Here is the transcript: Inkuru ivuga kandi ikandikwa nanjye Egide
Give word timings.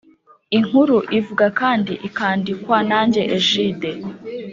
Inkuru 0.57 0.97
ivuga 1.19 1.45
kandi 1.59 1.93
ikandikwa 2.07 2.77
nanjye 2.89 3.21
Egide 3.37 3.91